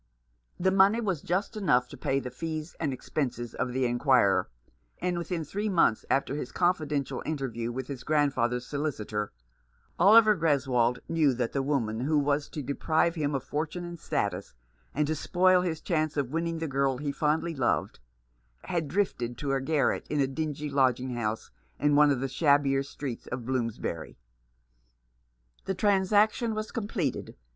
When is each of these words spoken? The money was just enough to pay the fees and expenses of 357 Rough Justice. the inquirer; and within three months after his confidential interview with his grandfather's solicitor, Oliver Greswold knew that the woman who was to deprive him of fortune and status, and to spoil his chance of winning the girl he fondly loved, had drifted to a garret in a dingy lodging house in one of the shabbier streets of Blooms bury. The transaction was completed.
The 0.59 0.71
money 0.71 0.99
was 0.99 1.21
just 1.21 1.55
enough 1.55 1.87
to 1.89 1.95
pay 1.95 2.19
the 2.19 2.31
fees 2.31 2.75
and 2.79 2.91
expenses 2.91 3.53
of 3.53 3.67
357 3.67 4.09
Rough 4.09 4.47
Justice. 4.47 4.51
the 4.97 5.05
inquirer; 5.05 5.07
and 5.07 5.17
within 5.19 5.43
three 5.43 5.69
months 5.69 6.05
after 6.09 6.35
his 6.35 6.51
confidential 6.51 7.21
interview 7.23 7.71
with 7.71 7.85
his 7.85 8.03
grandfather's 8.03 8.65
solicitor, 8.65 9.31
Oliver 9.99 10.35
Greswold 10.35 11.01
knew 11.07 11.35
that 11.35 11.51
the 11.53 11.61
woman 11.61 11.99
who 11.99 12.17
was 12.17 12.49
to 12.49 12.63
deprive 12.63 13.13
him 13.13 13.35
of 13.35 13.43
fortune 13.43 13.85
and 13.85 13.99
status, 13.99 14.55
and 14.91 15.05
to 15.05 15.13
spoil 15.13 15.61
his 15.61 15.81
chance 15.81 16.17
of 16.17 16.31
winning 16.31 16.57
the 16.57 16.67
girl 16.67 16.97
he 16.97 17.11
fondly 17.11 17.53
loved, 17.53 17.99
had 18.63 18.87
drifted 18.87 19.37
to 19.37 19.51
a 19.53 19.61
garret 19.61 20.07
in 20.09 20.19
a 20.19 20.25
dingy 20.25 20.67
lodging 20.71 21.11
house 21.13 21.51
in 21.77 21.95
one 21.95 22.09
of 22.09 22.21
the 22.21 22.27
shabbier 22.27 22.81
streets 22.81 23.27
of 23.27 23.45
Blooms 23.45 23.77
bury. 23.77 24.17
The 25.65 25.75
transaction 25.75 26.55
was 26.55 26.71
completed. 26.71 27.35